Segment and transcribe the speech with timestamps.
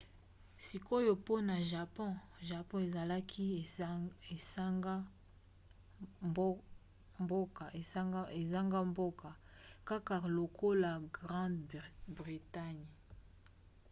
[0.65, 2.13] sikoyo mpona japon.
[2.49, 3.43] japon ezalaki
[8.41, 9.29] esanga-mboka
[9.89, 11.79] kaka lokola grande
[12.15, 12.89] bretagne